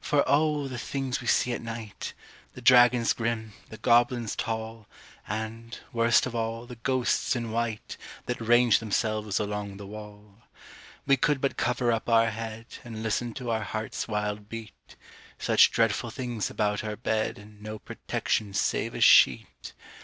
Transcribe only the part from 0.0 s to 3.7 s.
For O! the things we see at night The dragons grim,